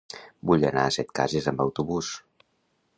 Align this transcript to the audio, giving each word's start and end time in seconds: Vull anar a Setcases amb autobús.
Vull 0.51 0.65
anar 0.69 0.85
a 0.85 0.93
Setcases 0.97 1.51
amb 1.53 1.65
autobús. 1.67 2.11